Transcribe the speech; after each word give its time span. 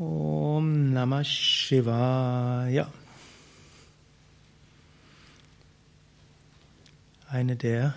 Om 0.00 0.94
Namah 0.94 1.24
Shivaya. 1.24 2.88
Eine 7.28 7.56
der 7.56 7.92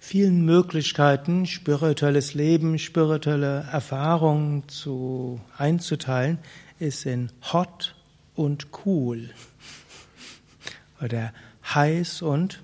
vielen 0.00 0.44
Möglichkeiten, 0.44 1.46
spirituelles 1.46 2.34
Leben, 2.34 2.80
spirituelle 2.80 3.64
Erfahrungen 3.70 4.68
zu, 4.68 5.40
einzuteilen, 5.56 6.38
ist 6.80 7.06
in 7.06 7.30
hot 7.52 7.94
und 8.34 8.66
cool. 8.84 9.30
Oder 11.00 11.32
heiß 11.76 12.22
und 12.22 12.60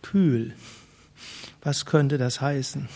kühl. 0.00 0.54
Was 1.60 1.84
könnte 1.84 2.16
das 2.16 2.40
heißen? 2.40 2.88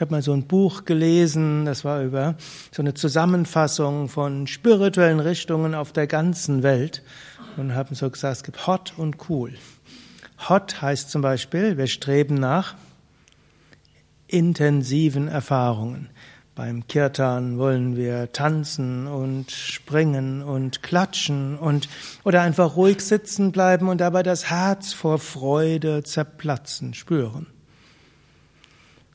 Ich 0.00 0.02
habe 0.02 0.12
mal 0.14 0.22
so 0.22 0.32
ein 0.32 0.46
Buch 0.46 0.86
gelesen, 0.86 1.66
das 1.66 1.84
war 1.84 2.02
über 2.02 2.34
so 2.72 2.80
eine 2.80 2.94
Zusammenfassung 2.94 4.08
von 4.08 4.46
spirituellen 4.46 5.20
Richtungen 5.20 5.74
auf 5.74 5.92
der 5.92 6.06
ganzen 6.06 6.62
Welt 6.62 7.02
und 7.58 7.74
haben 7.74 7.94
so 7.94 8.08
gesagt, 8.08 8.38
es 8.38 8.42
gibt 8.42 8.66
Hot 8.66 8.94
und 8.96 9.18
Cool. 9.28 9.52
Hot 10.48 10.80
heißt 10.80 11.10
zum 11.10 11.20
Beispiel, 11.20 11.76
wir 11.76 11.86
streben 11.86 12.36
nach 12.36 12.76
intensiven 14.26 15.28
Erfahrungen. 15.28 16.08
Beim 16.54 16.86
Kirtan 16.86 17.58
wollen 17.58 17.94
wir 17.94 18.32
tanzen 18.32 19.06
und 19.06 19.50
springen 19.50 20.40
und 20.42 20.82
klatschen 20.82 21.58
und 21.58 21.90
oder 22.24 22.40
einfach 22.40 22.74
ruhig 22.74 23.02
sitzen 23.02 23.52
bleiben 23.52 23.90
und 23.90 24.00
dabei 24.00 24.22
das 24.22 24.48
Herz 24.48 24.94
vor 24.94 25.18
Freude 25.18 26.04
zerplatzen 26.04 26.94
spüren. 26.94 27.48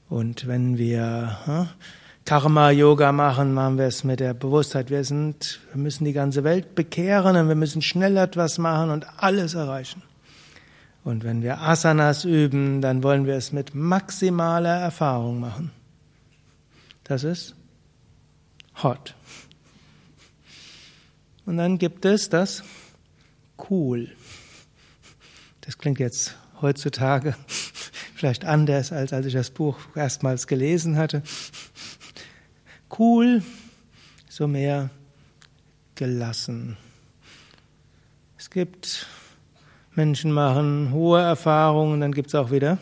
Und 0.09 0.47
wenn 0.47 0.77
wir 0.77 1.69
Karma-Yoga 2.25 3.11
machen, 3.11 3.53
machen 3.53 3.77
wir 3.77 3.85
es 3.85 4.03
mit 4.03 4.19
der 4.19 4.33
Bewusstheit, 4.33 4.89
wir 4.89 5.03
sind, 5.03 5.59
wir 5.71 5.81
müssen 5.81 6.05
die 6.05 6.13
ganze 6.13 6.43
Welt 6.43 6.75
bekehren 6.75 7.35
und 7.35 7.47
wir 7.47 7.55
müssen 7.55 7.81
schnell 7.81 8.17
etwas 8.17 8.57
machen 8.57 8.89
und 8.89 9.05
alles 9.17 9.53
erreichen. 9.53 10.01
Und 11.03 11.23
wenn 11.23 11.43
wir 11.43 11.61
Asanas 11.61 12.25
üben, 12.25 12.81
dann 12.81 13.03
wollen 13.03 13.27
wir 13.27 13.35
es 13.35 13.51
mit 13.51 13.75
maximaler 13.75 14.79
Erfahrung 14.79 15.39
machen. 15.39 15.71
Das 17.03 17.23
ist 17.23 17.55
hot. 18.81 19.13
Und 21.45 21.57
dann 21.57 21.77
gibt 21.77 22.05
es 22.05 22.29
das 22.29 22.63
cool. 23.69 24.09
Das 25.61 25.77
klingt 25.77 25.99
jetzt 25.99 26.35
heutzutage 26.59 27.35
vielleicht 28.15 28.45
anders, 28.45 28.91
als 28.91 29.13
als 29.13 29.25
ich 29.27 29.33
das 29.33 29.51
Buch 29.51 29.77
erstmals 29.95 30.47
gelesen 30.47 30.97
hatte. 30.97 31.21
Cool, 32.97 33.43
so 34.29 34.47
mehr 34.47 34.89
gelassen. 35.95 36.77
Es 38.37 38.49
gibt 38.49 39.05
Menschen 39.93 40.31
machen 40.31 40.91
hohe 40.91 41.21
Erfahrungen, 41.21 42.01
dann 42.01 42.13
gibt 42.13 42.29
es 42.29 42.35
auch 42.35 42.51
wieder 42.51 42.77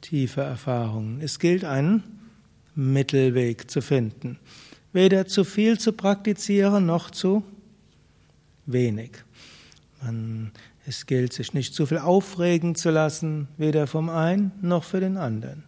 tiefe 0.00 0.40
Erfahrungen. 0.40 1.20
Es 1.20 1.38
gilt 1.38 1.64
einen 1.64 2.02
Mittelweg 2.74 3.70
zu 3.70 3.80
finden. 3.82 4.38
Weder 4.92 5.26
zu 5.26 5.44
viel 5.44 5.78
zu 5.78 5.92
praktizieren 5.92 6.86
noch 6.86 7.10
zu 7.10 7.42
wenig. 8.64 9.10
Man 10.02 10.52
es 10.88 11.04
gilt, 11.04 11.34
sich 11.34 11.52
nicht 11.52 11.74
zu 11.74 11.84
viel 11.84 11.98
aufregen 11.98 12.74
zu 12.74 12.88
lassen, 12.90 13.48
weder 13.58 13.86
vom 13.86 14.08
einen 14.08 14.52
noch 14.62 14.84
für 14.84 15.00
den 15.00 15.18
anderen. 15.18 15.64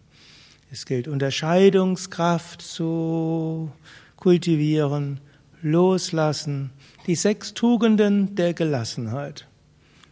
Es 0.71 0.85
gilt, 0.85 1.07
Unterscheidungskraft 1.07 2.61
zu 2.61 3.71
kultivieren, 4.15 5.19
loslassen, 5.61 6.71
die 7.05 7.13
sechs 7.13 7.53
Tugenden 7.53 8.33
der 8.35 8.55
Gelassenheit. 8.55 9.47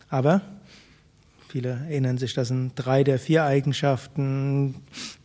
Aber 0.09 0.41
viele 1.47 1.69
erinnern 1.89 2.19
sich, 2.19 2.35
das 2.35 2.49
sind 2.49 2.73
drei 2.75 3.03
der 3.03 3.17
vier 3.17 3.45
Eigenschaften, 3.45 4.75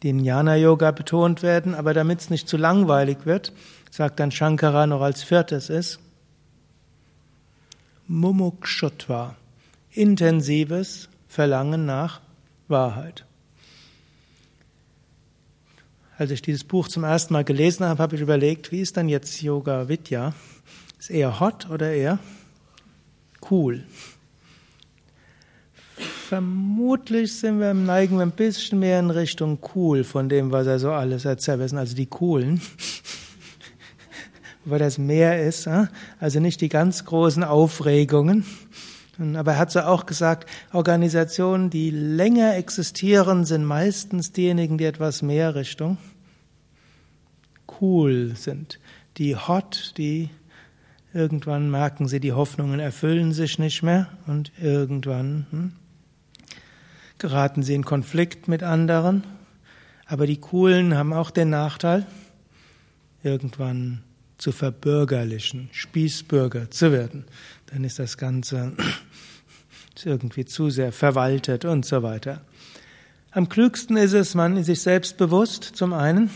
die 0.02 0.10
im 0.10 0.20
Jnana-Yoga 0.20 0.92
betont 0.92 1.42
werden, 1.42 1.74
aber 1.74 1.92
damit 1.92 2.20
es 2.20 2.30
nicht 2.30 2.48
zu 2.48 2.56
langweilig 2.56 3.18
wird, 3.24 3.52
sagt 3.90 4.18
dann 4.18 4.30
Shankara 4.30 4.86
noch 4.86 5.02
als 5.02 5.22
viertes 5.22 5.68
ist 5.68 6.00
Mumukshutva 8.06 9.36
intensives 9.94 11.08
Verlangen 11.28 11.86
nach 11.86 12.20
Wahrheit. 12.68 13.24
Als 16.16 16.30
ich 16.30 16.42
dieses 16.42 16.64
Buch 16.64 16.88
zum 16.88 17.04
ersten 17.04 17.32
Mal 17.32 17.44
gelesen 17.44 17.86
habe, 17.86 18.02
habe 18.02 18.14
ich 18.14 18.22
überlegt, 18.22 18.70
wie 18.70 18.80
ist 18.80 18.96
dann 18.96 19.08
jetzt 19.08 19.42
Yoga 19.42 19.88
Vidya? 19.88 20.32
Ist 20.98 21.10
eher 21.10 21.40
hot 21.40 21.68
oder 21.70 21.92
eher 21.92 22.18
cool? 23.50 23.84
Vermutlich 26.28 27.36
sind 27.36 27.60
wir 27.60 27.74
neigen 27.74 28.20
ein 28.20 28.30
bisschen 28.30 28.78
mehr 28.78 28.98
in 29.00 29.10
Richtung 29.10 29.58
cool 29.74 30.04
von 30.04 30.28
dem, 30.28 30.52
was 30.52 30.66
er 30.66 30.78
so 30.78 30.92
alles 30.92 31.24
erzählt. 31.24 31.60
Wir 31.60 31.68
sind 31.68 31.78
also 31.78 31.94
die 31.94 32.06
coolen. 32.06 32.60
Weil 34.64 34.78
das 34.78 34.98
mehr 34.98 35.46
ist, 35.46 35.68
also 36.20 36.40
nicht 36.40 36.60
die 36.60 36.70
ganz 36.70 37.04
großen 37.04 37.44
Aufregungen, 37.44 38.46
aber 39.18 39.52
er 39.52 39.58
hat 39.58 39.70
so 39.70 39.80
auch 39.80 40.06
gesagt, 40.06 40.48
Organisationen, 40.72 41.70
die 41.70 41.90
länger 41.90 42.56
existieren, 42.56 43.44
sind 43.44 43.64
meistens 43.64 44.32
diejenigen, 44.32 44.78
die 44.78 44.84
etwas 44.84 45.22
mehr 45.22 45.54
Richtung 45.54 45.98
cool 47.80 48.32
sind. 48.36 48.78
Die 49.16 49.36
hot, 49.36 49.94
die 49.96 50.30
irgendwann 51.12 51.70
merken 51.70 52.08
sie, 52.08 52.20
die 52.20 52.32
Hoffnungen 52.32 52.80
erfüllen 52.80 53.32
sich 53.32 53.58
nicht 53.58 53.82
mehr 53.82 54.08
und 54.26 54.52
irgendwann 54.60 55.46
hm, 55.50 55.72
geraten 57.18 57.62
sie 57.62 57.74
in 57.74 57.84
Konflikt 57.84 58.48
mit 58.48 58.62
anderen. 58.62 59.24
Aber 60.06 60.26
die 60.26 60.40
coolen 60.40 60.96
haben 60.96 61.12
auch 61.12 61.30
den 61.30 61.50
Nachteil, 61.50 62.06
irgendwann 63.22 64.02
zu 64.44 64.52
verbürgerlichen, 64.52 65.70
Spießbürger 65.72 66.70
zu 66.70 66.92
werden. 66.92 67.24
Dann 67.72 67.82
ist 67.82 67.98
das 67.98 68.18
Ganze 68.18 68.72
irgendwie 70.04 70.44
zu 70.44 70.68
sehr 70.68 70.92
verwaltet 70.92 71.64
und 71.64 71.86
so 71.86 72.02
weiter. 72.02 72.42
Am 73.30 73.48
klügsten 73.48 73.96
ist 73.96 74.12
es, 74.12 74.34
man 74.34 74.58
ist 74.58 74.66
sich 74.66 74.82
selbst 74.82 75.16
bewusst. 75.16 75.64
Zum 75.64 75.94
einen 75.94 76.28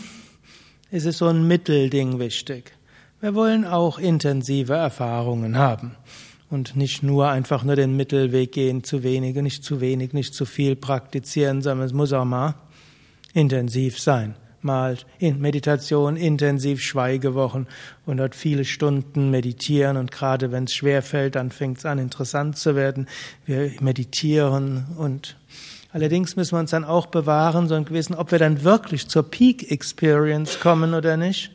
ist 0.89 1.05
es 1.05 1.19
so 1.19 1.27
ein 1.27 1.47
Mittelding 1.47 2.17
wichtig. 2.17 2.71
Wir 3.21 3.35
wollen 3.35 3.63
auch 3.63 3.99
intensive 3.99 4.73
Erfahrungen 4.73 5.59
haben 5.59 5.95
und 6.49 6.75
nicht 6.75 7.03
nur 7.03 7.29
einfach 7.29 7.63
nur 7.63 7.75
den 7.75 7.95
Mittelweg 7.95 8.53
gehen, 8.53 8.83
zu 8.83 9.03
wenig, 9.03 9.35
nicht 9.35 9.63
zu 9.63 9.81
wenig, 9.81 10.13
nicht 10.13 10.33
zu 10.33 10.45
viel 10.45 10.75
praktizieren, 10.75 11.61
sondern 11.61 11.85
es 11.85 11.93
muss 11.93 12.11
auch 12.11 12.25
mal 12.25 12.55
intensiv 13.35 13.99
sein 13.99 14.33
mal 14.63 14.97
in 15.19 15.39
Meditation, 15.39 16.15
intensiv 16.15 16.81
Schweigewochen 16.81 17.67
und 18.05 18.17
dort 18.17 18.35
viele 18.35 18.65
Stunden 18.65 19.29
meditieren 19.29 19.97
und 19.97 20.11
gerade 20.11 20.51
wenn 20.51 20.65
es 20.65 20.73
schwer 20.73 21.01
fällt, 21.01 21.35
dann 21.35 21.51
fängt 21.51 21.79
es 21.79 21.85
an 21.85 21.99
interessant 21.99 22.57
zu 22.57 22.75
werden. 22.75 23.07
Wir 23.45 23.71
meditieren 23.79 24.85
und 24.97 25.37
allerdings 25.91 26.35
müssen 26.35 26.55
wir 26.55 26.59
uns 26.59 26.71
dann 26.71 26.85
auch 26.85 27.07
bewahren, 27.07 27.67
so 27.67 27.75
ein 27.75 27.85
gewissen, 27.85 28.15
ob 28.15 28.31
wir 28.31 28.39
dann 28.39 28.63
wirklich 28.63 29.07
zur 29.07 29.23
Peak 29.23 29.71
Experience 29.71 30.59
kommen 30.59 30.93
oder 30.93 31.17
nicht, 31.17 31.51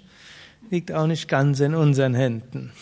liegt 0.71 0.93
auch 0.93 1.07
nicht 1.07 1.29
ganz 1.29 1.61
in 1.61 1.75
unseren 1.75 2.15
Händen. 2.15 2.73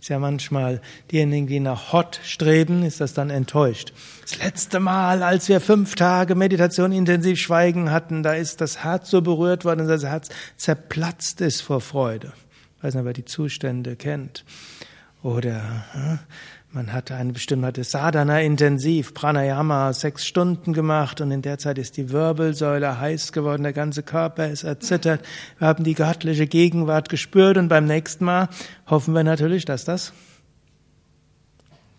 Ist 0.00 0.08
ja 0.08 0.18
manchmal 0.18 0.80
diejenigen, 1.10 1.46
die 1.46 1.60
nach 1.60 1.92
Hot 1.92 2.20
streben, 2.24 2.82
ist 2.84 3.00
das 3.00 3.12
dann 3.12 3.30
enttäuscht. 3.30 3.92
Das 4.22 4.38
letzte 4.38 4.80
Mal, 4.80 5.22
als 5.22 5.48
wir 5.48 5.60
fünf 5.60 5.94
Tage 5.94 6.34
Meditation 6.34 6.92
intensiv 6.92 7.38
Schweigen 7.38 7.90
hatten, 7.90 8.22
da 8.22 8.32
ist 8.32 8.60
das 8.60 8.82
Herz 8.82 9.10
so 9.10 9.20
berührt 9.20 9.64
worden, 9.64 9.86
dass 9.86 10.02
das 10.02 10.10
Herz 10.10 10.28
zerplatzt 10.56 11.40
ist 11.40 11.60
vor 11.60 11.80
Freude. 11.80 12.32
Ich 12.78 12.84
weiß 12.84 12.94
nicht, 12.94 13.04
wer 13.04 13.12
die 13.12 13.24
Zustände 13.24 13.96
kennt. 13.96 14.44
Oder 15.22 15.84
hm, 15.92 16.18
man 16.72 16.92
hatte 16.94 17.14
eine 17.14 17.34
bestimmte 17.34 17.84
Sadhana 17.84 18.40
intensiv, 18.40 19.12
Pranayama, 19.12 19.92
sechs 19.92 20.26
Stunden 20.26 20.72
gemacht 20.72 21.20
und 21.20 21.30
in 21.30 21.42
der 21.42 21.58
Zeit 21.58 21.76
ist 21.76 21.98
die 21.98 22.10
Wirbelsäule 22.10 22.98
heiß 22.98 23.32
geworden, 23.32 23.62
der 23.62 23.74
ganze 23.74 24.02
Körper 24.02 24.48
ist 24.48 24.64
erzittert. 24.64 25.20
Wir 25.58 25.68
haben 25.68 25.84
die 25.84 25.94
göttliche 25.94 26.46
Gegenwart 26.46 27.10
gespürt 27.10 27.58
und 27.58 27.68
beim 27.68 27.84
nächsten 27.84 28.24
Mal 28.24 28.48
hoffen 28.86 29.14
wir 29.14 29.22
natürlich, 29.22 29.66
dass 29.66 29.84
das 29.84 30.14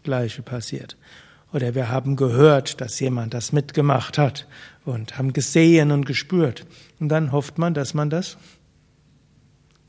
Gleiche 0.02 0.42
passiert. 0.42 0.98
Oder 1.54 1.76
wir 1.76 1.90
haben 1.90 2.16
gehört, 2.16 2.82
dass 2.82 3.00
jemand 3.00 3.36
das 3.36 3.52
mitgemacht 3.52 4.18
hat 4.18 4.48
und 4.86 5.20
haben 5.20 5.34
gesehen 5.34 5.92
und 5.92 6.06
gespürt. 6.06 6.66
Und 7.00 7.10
dann 7.10 7.32
hofft 7.32 7.60
man, 7.60 7.76
dass 7.76 7.94
man 7.94 8.10
das 8.10 8.38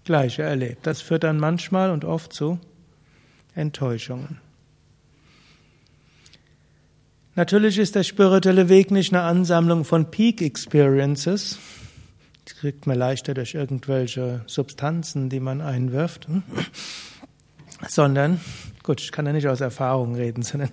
Gleiche 0.04 0.42
erlebt. 0.42 0.86
Das 0.86 1.00
führt 1.00 1.24
dann 1.24 1.38
manchmal 1.38 1.90
und 1.90 2.04
oft 2.04 2.34
zu 2.34 2.58
Enttäuschungen. 3.54 4.44
Natürlich 7.36 7.78
ist 7.78 7.96
der 7.96 8.04
spirituelle 8.04 8.68
Weg 8.68 8.92
nicht 8.92 9.12
eine 9.12 9.22
Ansammlung 9.22 9.84
von 9.84 10.08
Peak 10.08 10.40
Experiences. 10.40 11.58
kriegt 12.60 12.86
man 12.86 12.96
leichter 12.96 13.34
durch 13.34 13.54
irgendwelche 13.54 14.42
Substanzen, 14.46 15.30
die 15.30 15.40
man 15.40 15.60
einwirft, 15.60 16.28
hm? 16.28 16.44
sondern, 17.88 18.40
gut, 18.84 19.00
ich 19.00 19.10
kann 19.10 19.26
ja 19.26 19.32
nicht 19.32 19.48
aus 19.48 19.60
Erfahrung 19.60 20.14
reden, 20.14 20.42
sondern 20.42 20.70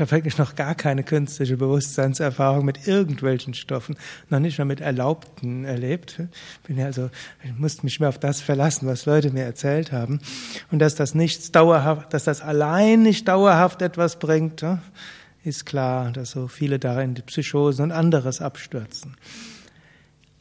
ich 0.00 0.02
habe 0.02 0.12
wirklich 0.12 0.38
noch 0.38 0.54
gar 0.54 0.74
keine 0.74 1.02
künstliche 1.02 1.58
Bewusstseinserfahrung 1.58 2.64
mit 2.64 2.88
irgendwelchen 2.88 3.52
Stoffen, 3.52 3.98
noch 4.30 4.38
nicht 4.38 4.58
mal 4.58 4.64
mit 4.64 4.80
Erlaubten 4.80 5.66
erlebt. 5.66 6.22
Bin 6.66 6.78
ja 6.78 6.86
also, 6.86 7.10
ich 7.44 7.52
musste 7.58 7.84
mich 7.84 8.00
mehr 8.00 8.08
auf 8.08 8.16
das 8.16 8.40
verlassen, 8.40 8.88
was 8.88 9.04
Leute 9.04 9.30
mir 9.30 9.44
erzählt 9.44 9.92
haben. 9.92 10.20
Und 10.70 10.78
dass 10.78 10.94
das 10.94 11.14
nichts 11.14 11.52
dauerhaft, 11.52 12.14
dass 12.14 12.24
das 12.24 12.40
allein 12.40 13.02
nicht 13.02 13.28
dauerhaft 13.28 13.82
etwas 13.82 14.18
bringt, 14.18 14.64
ist 15.44 15.66
klar, 15.66 16.12
dass 16.12 16.30
so 16.30 16.48
viele 16.48 16.78
darin 16.78 17.14
die 17.14 17.20
Psychosen 17.20 17.82
und 17.82 17.92
anderes 17.92 18.40
abstürzen. 18.40 19.18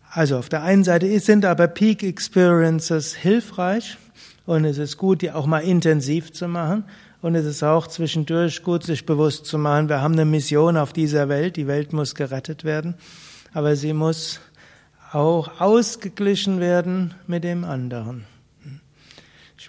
Also 0.10 0.38
auf 0.38 0.48
der 0.48 0.64
einen 0.64 0.86
Seite 0.86 1.20
sind 1.20 1.44
aber 1.44 1.68
Peak 1.68 2.02
Experiences 2.02 3.14
hilfreich 3.14 3.98
und 4.50 4.66
es 4.66 4.80
ist 4.80 4.98
gut, 4.98 5.22
die 5.22 5.32
auch 5.32 5.46
mal 5.46 5.60
intensiv 5.60 6.32
zu 6.32 6.48
machen. 6.48 6.84
Und 7.22 7.36
es 7.36 7.46
ist 7.46 7.62
auch 7.62 7.86
zwischendurch 7.86 8.64
gut, 8.64 8.84
sich 8.84 9.06
bewusst 9.06 9.46
zu 9.46 9.60
machen, 9.60 9.90
wir 9.90 10.02
haben 10.02 10.14
eine 10.14 10.26
Mission 10.26 10.76
auf 10.76 10.92
dieser 10.92 11.30
Welt, 11.30 11.56
die 11.56 11.68
Welt 11.68 11.94
muss 11.94 12.16
gerettet 12.16 12.64
werden, 12.64 12.96
aber 13.54 13.76
sie 13.76 13.94
muss 13.94 14.40
auch 15.12 15.62
ausgeglichen 15.62 16.60
werden 16.60 17.14
mit 17.28 17.44
dem 17.44 17.64
anderen. 17.64 18.26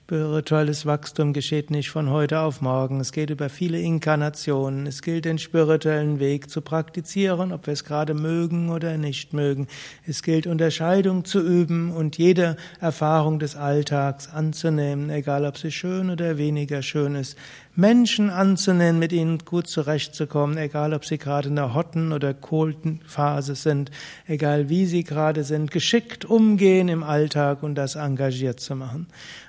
Spirituelles 0.06 0.86
Wachstum 0.86 1.32
geschieht 1.32 1.70
nicht 1.70 1.90
von 1.90 2.10
heute 2.10 2.40
auf 2.40 2.62
morgen. 2.62 2.98
Es 2.98 3.12
geht 3.12 3.30
über 3.30 3.48
viele 3.48 3.78
Inkarnationen. 3.78 4.86
Es 4.86 5.02
gilt, 5.02 5.24
den 5.24 5.38
spirituellen 5.38 6.18
Weg 6.18 6.50
zu 6.50 6.62
praktizieren, 6.62 7.52
ob 7.52 7.66
wir 7.66 7.74
es 7.74 7.84
gerade 7.84 8.12
mögen 8.12 8.70
oder 8.70 8.96
nicht 8.96 9.34
mögen. 9.34 9.68
Es 10.04 10.24
gilt, 10.24 10.48
Unterscheidung 10.48 11.24
zu 11.24 11.40
üben 11.40 11.92
und 11.92 12.18
jede 12.18 12.56
Erfahrung 12.80 13.38
des 13.38 13.54
Alltags 13.54 14.28
anzunehmen, 14.28 15.10
egal 15.10 15.44
ob 15.44 15.56
sie 15.56 15.70
schön 15.70 16.10
oder 16.10 16.38
weniger 16.38 16.82
schön 16.82 17.14
ist. 17.14 17.38
Menschen 17.76 18.30
anzunehmen, 18.30 18.98
mit 18.98 19.12
ihnen 19.12 19.38
gut 19.38 19.68
zurechtzukommen, 19.68 20.58
egal 20.58 20.92
ob 20.92 21.04
sie 21.04 21.18
gerade 21.18 21.48
in 21.48 21.56
der 21.56 21.72
hotten 21.72 22.12
oder 22.12 22.34
kolten 22.34 23.00
Phase 23.06 23.54
sind, 23.54 23.92
egal 24.26 24.68
wie 24.68 24.86
sie 24.86 25.04
gerade 25.04 25.44
sind, 25.44 25.70
geschickt 25.70 26.24
umgehen 26.24 26.88
im 26.88 27.04
Alltag 27.04 27.62
und 27.62 27.76
das 27.76 27.94
engagiert 27.94 28.58
zu 28.58 28.74
machen. 28.74 29.06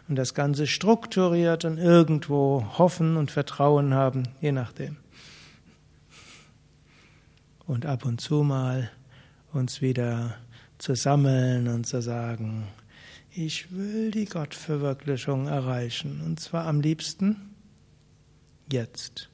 Und 0.07 0.15
das 0.15 0.33
Ganze 0.33 0.67
strukturiert 0.67 1.63
und 1.65 1.77
irgendwo 1.77 2.65
hoffen 2.77 3.17
und 3.17 3.31
Vertrauen 3.31 3.93
haben, 3.93 4.23
je 4.41 4.51
nachdem. 4.51 4.97
Und 7.65 7.85
ab 7.85 8.05
und 8.05 8.19
zu 8.19 8.43
mal 8.43 8.91
uns 9.53 9.81
wieder 9.81 10.35
zu 10.77 10.95
sammeln 10.95 11.67
und 11.67 11.85
zu 11.85 12.01
sagen, 12.01 12.67
ich 13.33 13.71
will 13.71 14.11
die 14.11 14.25
Gottverwirklichung 14.25 15.47
erreichen. 15.47 16.21
Und 16.25 16.39
zwar 16.39 16.65
am 16.65 16.81
liebsten 16.81 17.53
jetzt. 18.69 19.29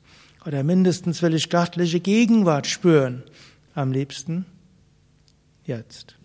Oder 0.46 0.64
mindestens 0.64 1.22
will 1.22 1.34
ich 1.34 1.50
göttliche 1.50 2.00
Gegenwart 2.00 2.68
spüren. 2.68 3.24
Am 3.74 3.92
liebsten 3.92 4.46
jetzt. 5.66 6.16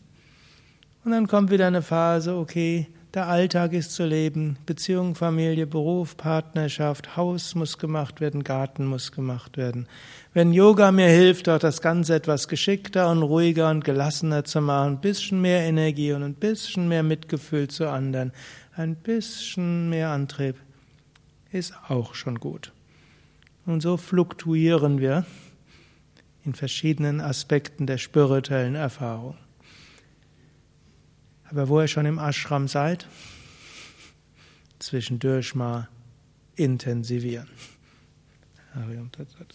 Und 1.05 1.13
dann 1.13 1.27
kommt 1.27 1.51
wieder 1.51 1.67
eine 1.67 1.83
Phase, 1.83 2.37
okay, 2.37 2.87
der 3.15 3.29
Alltag 3.29 3.75
ist 3.75 3.93
zu 3.93 4.07
leben, 4.07 4.57
Beziehung, 4.65 5.15
Familie, 5.15 5.67
Beruf, 5.67 6.17
Partnerschaft, 6.17 7.17
Haus 7.17 7.55
muss 7.55 7.77
gemacht 7.77 8.21
werden, 8.21 8.43
Garten 8.43 8.87
muss 8.87 9.13
gemacht 9.13 9.59
werden. 9.59 9.87
Wenn 10.33 10.53
Yoga 10.53 10.93
mir 10.93 11.09
hilft, 11.09 11.49
auch 11.51 11.59
das 11.59 11.83
Ganze 11.83 12.15
etwas 12.15 12.49
geschickter 12.49 13.11
und 13.11 13.23
ruhiger 13.23 13.69
und 13.69 13.85
gelassener 13.85 14.45
zu 14.45 14.63
machen, 14.63 14.95
ein 14.95 15.01
bisschen 15.01 15.43
mehr 15.43 15.61
Energie 15.61 16.13
und 16.13 16.23
ein 16.23 16.35
bisschen 16.35 16.89
mehr 16.89 17.03
Mitgefühl 17.03 17.69
zu 17.69 17.89
anderen, 17.89 18.33
ein 18.75 18.95
bisschen 18.95 19.91
mehr 19.91 20.09
Antrieb, 20.09 20.57
ist 21.51 21.75
auch 21.89 22.15
schon 22.15 22.41
gut. 22.41 22.73
Und 23.67 23.83
so 23.83 23.99
fluktuieren 23.99 25.01
wir 25.01 25.27
in 26.45 26.55
verschiedenen 26.55 27.21
Aspekten 27.21 27.87
der 27.87 27.99
spirituellen 27.99 28.75
Erfahrung. 28.75 29.37
Aber 31.53 31.69
wo 31.69 31.83
ihr 31.83 31.87
schon 31.87 32.07
im 32.07 32.19
Ashram 32.19 32.67
seid, 32.67 33.07
zwischendurch 34.79 35.55
mal 35.55 35.87
intensivieren. 36.57 37.51
Hariam 38.75 39.13
Tatsat. 39.13 39.55